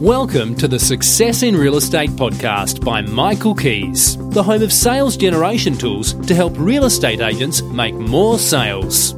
Welcome 0.00 0.54
to 0.54 0.66
the 0.66 0.78
Success 0.78 1.42
in 1.42 1.54
Real 1.54 1.76
Estate 1.76 2.08
podcast 2.08 2.82
by 2.82 3.02
Michael 3.02 3.54
Kies, 3.54 4.16
the 4.32 4.42
home 4.42 4.62
of 4.62 4.72
sales 4.72 5.14
generation 5.14 5.76
tools 5.76 6.14
to 6.26 6.34
help 6.34 6.54
real 6.56 6.86
estate 6.86 7.20
agents 7.20 7.60
make 7.60 7.92
more 7.94 8.38
sales. 8.38 9.10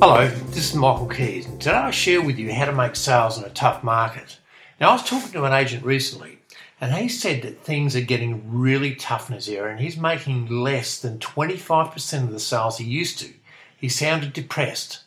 Hello, 0.00 0.26
this 0.48 0.70
is 0.70 0.74
Michael 0.74 1.06
Kies, 1.06 1.46
and 1.46 1.60
today 1.60 1.76
I 1.76 1.92
share 1.92 2.20
with 2.20 2.36
you 2.36 2.52
how 2.52 2.64
to 2.64 2.72
make 2.72 2.96
sales 2.96 3.38
in 3.38 3.44
a 3.44 3.50
tough 3.50 3.84
market. 3.84 4.40
Now, 4.80 4.88
I 4.88 4.92
was 4.94 5.08
talking 5.08 5.30
to 5.34 5.44
an 5.44 5.52
agent 5.52 5.84
recently, 5.84 6.40
and 6.80 6.92
he 6.92 7.08
said 7.08 7.42
that 7.42 7.62
things 7.62 7.94
are 7.94 8.00
getting 8.00 8.42
really 8.50 8.96
tough 8.96 9.30
in 9.30 9.36
his 9.36 9.48
area, 9.48 9.70
and 9.70 9.80
he's 9.80 9.98
making 9.98 10.48
less 10.48 10.98
than 10.98 11.20
25% 11.20 12.24
of 12.24 12.32
the 12.32 12.40
sales 12.40 12.78
he 12.78 12.86
used 12.86 13.20
to. 13.20 13.32
He 13.76 13.88
sounded 13.88 14.32
depressed. 14.32 15.04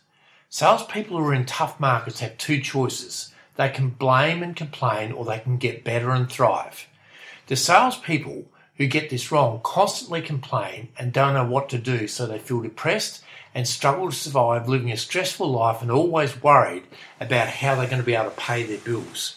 Salespeople 0.50 1.18
who 1.18 1.25
are 1.25 1.34
in 1.34 1.45
tough 1.45 1.81
markets 1.81 2.21
have 2.21 2.38
two 2.38 2.61
choices. 2.61 3.32
They 3.55 3.70
can 3.70 3.89
blame 3.89 4.41
and 4.41 4.55
complain, 4.55 5.12
or 5.12 5.25
they 5.25 5.39
can 5.39 5.57
get 5.57 5.84
better 5.84 6.11
and 6.11 6.30
thrive. 6.30 6.88
The 7.48 7.55
salespeople 7.55 8.45
who 8.77 8.88
get 8.88 9.09
this 9.09 9.31
wrong 9.31 9.61
constantly 9.63 10.21
complain 10.21 10.89
and 10.98 11.13
don't 11.13 11.35
know 11.35 11.45
what 11.45 11.70
to 11.70 11.77
do, 11.77 12.08
so 12.08 12.25
they 12.25 12.39
feel 12.39 12.61
depressed 12.61 13.23
and 13.53 13.67
struggle 13.67 14.09
to 14.09 14.16
survive 14.16 14.67
living 14.67 14.91
a 14.91 14.97
stressful 14.97 15.49
life 15.49 15.81
and 15.81 15.91
always 15.91 16.41
worried 16.41 16.84
about 17.20 17.47
how 17.47 17.75
they're 17.75 17.85
going 17.85 18.02
to 18.02 18.05
be 18.05 18.16
able 18.16 18.31
to 18.31 18.38
pay 18.38 18.63
their 18.63 18.80
bills. 18.80 19.35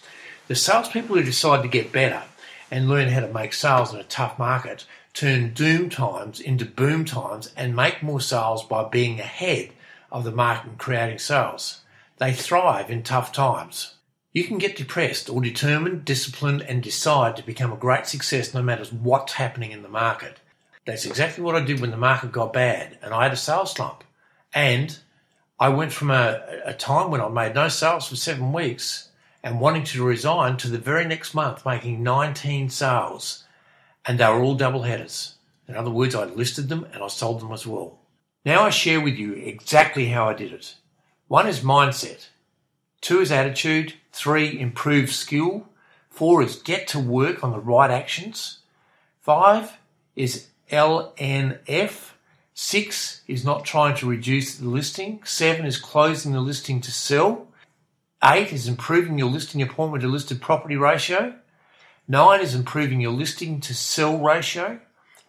The 0.48 0.55
salespeople 0.55 1.16
who 1.16 1.23
decide 1.23 1.62
to 1.62 1.69
get 1.69 1.93
better 1.93 2.23
and 2.71 2.88
learn 2.88 3.09
how 3.09 3.21
to 3.21 3.33
make 3.33 3.52
sales 3.52 3.93
in 3.93 4.01
a 4.01 4.05
tough 4.05 4.38
market 4.38 4.87
turn 5.12 5.52
doom 5.52 5.91
times 5.91 6.41
into 6.41 6.65
boom 6.65 7.05
times 7.05 7.52
and 7.57 7.74
make 7.74 8.02
more 8.02 8.21
sales 8.21 8.65
by 8.65 8.88
being 8.88 9.19
ahead 9.19 9.71
of 10.10 10.24
the 10.24 10.30
market 10.30 10.69
and 10.69 10.79
creating 10.79 11.19
sales. 11.19 11.80
They 12.19 12.33
thrive 12.33 12.91
in 12.91 13.02
tough 13.02 13.33
times. 13.33 13.96
You 14.37 14.45
can 14.45 14.59
get 14.59 14.77
depressed 14.77 15.31
or 15.31 15.41
determined, 15.41 16.05
disciplined, 16.05 16.61
and 16.61 16.83
decide 16.83 17.37
to 17.37 17.43
become 17.43 17.73
a 17.73 17.77
great 17.77 18.07
success 18.07 18.52
no 18.52 18.63
matter 18.63 18.85
what's 18.95 19.33
happening 19.33 19.73
in 19.73 19.83
the 19.83 19.88
market. 19.88 20.41
That's 20.85 21.07
exactly 21.07 21.43
what 21.43 21.57
I 21.57 21.65
did 21.65 21.80
when 21.80 21.91
the 21.91 21.97
market 21.97 22.33
got 22.33 22.52
bad 22.52 22.99
and 23.01 23.15
I 23.15 23.23
had 23.23 23.33
a 23.33 23.37
sales 23.37 23.73
slump. 23.73 24.05
And 24.52 24.99
I 25.59 25.71
went 25.71 25.95
from 25.95 26.10
a, 26.10 26.43
a 26.66 26.75
time 26.75 27.10
when 27.10 27.23
I 27.23 27.30
made 27.30 27.55
no 27.55 27.69
sales 27.69 28.09
for 28.09 28.16
seven 28.16 28.52
weeks 28.52 29.09
and 29.43 29.59
wanting 29.59 29.85
to 29.85 30.05
resign 30.05 30.59
to 30.59 30.69
the 30.69 30.77
very 30.77 31.07
next 31.07 31.32
month 31.32 31.65
making 31.65 32.03
19 32.03 32.69
sales. 32.69 33.45
And 34.05 34.21
they 34.21 34.27
were 34.27 34.43
all 34.43 34.55
double 34.55 34.82
headers. 34.82 35.37
In 35.66 35.77
other 35.77 35.91
words, 35.91 36.15
I 36.15 36.25
listed 36.25 36.69
them 36.69 36.87
and 36.93 37.03
I 37.03 37.09
sold 37.09 37.41
them 37.41 37.53
as 37.53 37.66
well. 37.66 38.01
Now 38.45 38.65
I 38.65 38.69
share 38.69 39.01
with 39.01 39.15
you 39.15 39.32
exactly 39.32 40.09
how 40.09 40.29
I 40.29 40.35
did 40.35 40.53
it. 40.53 40.75
One 41.27 41.47
is 41.47 41.60
mindset. 41.60 42.27
Two 43.07 43.21
is 43.21 43.30
attitude. 43.30 43.95
Three, 44.10 44.59
improve 44.59 45.12
skill. 45.12 45.68
Four 46.10 46.43
is 46.43 46.57
get 46.57 46.88
to 46.88 46.99
work 46.99 47.45
on 47.45 47.52
the 47.52 47.60
right 47.60 47.88
actions. 47.88 48.59
Five 49.21 49.79
is 50.16 50.48
LNF. 50.73 52.10
Six 52.52 53.21
is 53.29 53.45
not 53.45 53.65
trying 53.65 53.95
to 53.98 54.10
reduce 54.10 54.57
the 54.57 54.68
listing. 54.68 55.21
Seven 55.23 55.66
is 55.66 55.79
closing 55.79 56.32
the 56.32 56.40
listing 56.40 56.80
to 56.80 56.90
sell. 56.90 57.46
Eight 58.24 58.52
is 58.52 58.66
improving 58.66 59.20
your 59.20 59.30
listing 59.30 59.63
appointment 59.63 60.02
to 60.02 60.09
listed 60.09 60.43
property 60.43 60.74
ratio. 60.74 61.37
Nine 62.09 62.41
is 62.41 62.57
improving 62.57 63.01
your 63.01 63.13
listing 63.13 63.60
to 63.60 63.73
sell 63.73 64.19
ratio. 64.19 64.81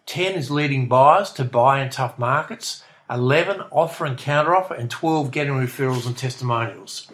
Ten 0.04 0.34
is 0.34 0.50
leading 0.50 0.88
buyers 0.88 1.30
to 1.34 1.44
buy 1.44 1.80
in 1.80 1.90
tough 1.90 2.18
markets. 2.18 2.82
11 3.08 3.60
offer 3.70 4.04
and 4.04 4.18
counteroffer, 4.18 4.76
and 4.76 4.90
12 4.90 5.30
getting 5.30 5.52
referrals 5.52 6.06
and 6.06 6.18
testimonials. 6.18 7.08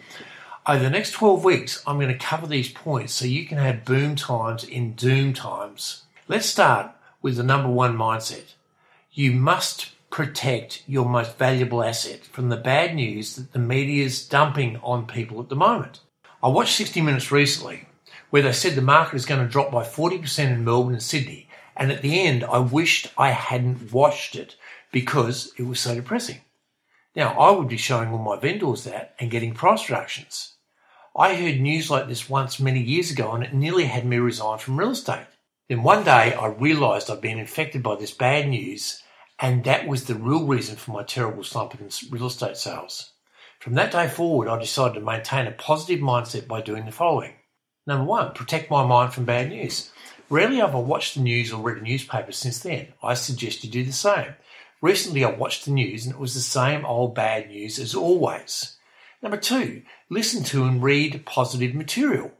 Over 0.67 0.81
the 0.81 0.89
next 0.89 1.11
12 1.11 1.43
weeks, 1.43 1.83
I'm 1.85 1.99
going 1.99 2.11
to 2.11 2.17
cover 2.17 2.47
these 2.47 2.71
points 2.71 3.13
so 3.13 3.25
you 3.25 3.45
can 3.45 3.59
have 3.59 3.85
boom 3.85 4.15
times 4.15 4.63
in 4.63 4.93
doom 4.93 5.31
times. 5.31 6.05
Let's 6.27 6.47
start 6.47 6.89
with 7.21 7.35
the 7.35 7.43
number 7.43 7.69
one 7.69 7.95
mindset. 7.95 8.55
You 9.11 9.31
must 9.33 9.91
protect 10.09 10.81
your 10.87 11.07
most 11.07 11.37
valuable 11.37 11.83
asset 11.83 12.25
from 12.25 12.49
the 12.49 12.57
bad 12.57 12.95
news 12.95 13.35
that 13.35 13.51
the 13.51 13.59
media 13.59 14.05
is 14.05 14.27
dumping 14.27 14.77
on 14.77 15.05
people 15.05 15.39
at 15.39 15.49
the 15.49 15.55
moment. 15.55 15.99
I 16.41 16.47
watched 16.47 16.77
60 16.77 16.99
Minutes 16.99 17.31
recently 17.31 17.87
where 18.31 18.41
they 18.41 18.51
said 18.51 18.73
the 18.73 18.81
market 18.81 19.17
is 19.17 19.27
going 19.27 19.45
to 19.45 19.51
drop 19.51 19.69
by 19.69 19.83
40% 19.83 20.51
in 20.51 20.65
Melbourne 20.65 20.93
and 20.93 21.03
Sydney. 21.03 21.47
And 21.77 21.91
at 21.91 22.01
the 22.01 22.19
end, 22.21 22.43
I 22.43 22.57
wished 22.57 23.13
I 23.19 23.29
hadn't 23.29 23.93
watched 23.93 24.35
it 24.35 24.55
because 24.91 25.53
it 25.59 25.67
was 25.67 25.79
so 25.79 25.93
depressing. 25.93 26.41
Now, 27.15 27.37
I 27.39 27.51
would 27.51 27.67
be 27.67 27.77
showing 27.77 28.09
all 28.09 28.17
my 28.17 28.39
vendors 28.39 28.83
that 28.85 29.13
and 29.19 29.29
getting 29.29 29.53
price 29.53 29.87
reductions. 29.91 30.53
I 31.17 31.35
heard 31.35 31.61
news 31.61 31.89
like 31.89 32.09
this 32.09 32.29
once 32.29 32.59
many 32.59 32.81
years 32.81 33.09
ago 33.09 33.31
and 33.31 33.41
it 33.41 33.53
nearly 33.53 33.85
had 33.85 34.05
me 34.05 34.17
resign 34.17 34.57
from 34.57 34.77
real 34.77 34.91
estate. 34.91 35.27
Then 35.69 35.81
one 35.81 36.03
day 36.03 36.33
I 36.33 36.47
realised 36.47 37.09
I'd 37.09 37.21
been 37.21 37.39
infected 37.39 37.81
by 37.81 37.95
this 37.95 38.11
bad 38.11 38.49
news 38.49 39.01
and 39.39 39.63
that 39.63 39.87
was 39.87 40.05
the 40.05 40.15
real 40.15 40.45
reason 40.45 40.75
for 40.75 40.91
my 40.91 41.03
terrible 41.03 41.45
slump 41.45 41.73
in 41.73 41.89
real 42.11 42.27
estate 42.27 42.57
sales. 42.57 43.13
From 43.61 43.75
that 43.75 43.93
day 43.93 44.09
forward, 44.09 44.49
I 44.49 44.59
decided 44.59 44.95
to 44.95 44.99
maintain 44.99 45.47
a 45.47 45.51
positive 45.51 46.01
mindset 46.01 46.49
by 46.49 46.61
doing 46.61 46.83
the 46.85 46.91
following. 46.91 47.35
Number 47.87 48.03
one, 48.03 48.33
protect 48.33 48.69
my 48.69 48.85
mind 48.85 49.13
from 49.13 49.23
bad 49.23 49.47
news. 49.47 49.91
Rarely 50.29 50.57
have 50.57 50.75
I 50.75 50.79
watched 50.79 51.15
the 51.15 51.21
news 51.21 51.53
or 51.53 51.61
read 51.61 51.77
a 51.77 51.81
newspaper 51.81 52.33
since 52.33 52.59
then. 52.59 52.89
I 53.01 53.13
suggest 53.13 53.63
you 53.63 53.69
do 53.69 53.85
the 53.85 53.93
same. 53.93 54.33
Recently, 54.81 55.23
I 55.23 55.31
watched 55.31 55.63
the 55.63 55.71
news 55.71 56.05
and 56.05 56.13
it 56.13 56.19
was 56.19 56.33
the 56.33 56.41
same 56.41 56.85
old 56.85 57.15
bad 57.15 57.47
news 57.47 57.79
as 57.79 57.95
always. 57.95 58.74
Number 59.25 59.37
two, 59.37 59.81
listen 60.07 60.43
to 60.43 60.65
and 60.65 60.83
read 60.83 61.25
positive 61.25 61.73
material. 61.73 62.31